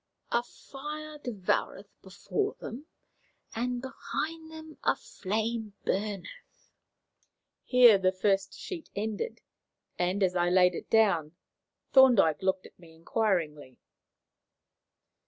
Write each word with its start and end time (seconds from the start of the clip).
"'A 0.31 0.41
fire 0.41 1.19
devoureth 1.19 2.01
before 2.01 2.55
them, 2.59 2.87
and 3.55 3.83
behind 3.83 4.49
them 4.51 4.75
a 4.83 4.95
flame 4.95 5.75
burneth.'" 5.85 6.73
Here 7.63 7.99
the 7.99 8.11
first 8.11 8.57
sheet 8.57 8.89
ended, 8.95 9.41
and, 9.99 10.23
as 10.23 10.35
I 10.35 10.49
laid 10.49 10.73
it 10.73 10.89
down, 10.89 11.33
Thorndyke 11.93 12.41
looked 12.41 12.65
at 12.65 12.79
me 12.79 12.95
inquiringly. 12.95 13.77